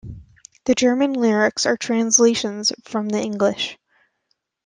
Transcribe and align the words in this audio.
The 0.65 0.73
German 0.73 1.13
lyrics 1.13 1.67
are 1.67 1.77
translations 1.77 2.73
from 2.85 3.07
the 3.07 3.19
English. 3.21 3.77